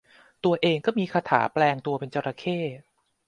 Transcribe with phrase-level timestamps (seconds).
[0.45, 2.59] ตัวเองก็มีคาถาแปลงตัวเป็นจระเข้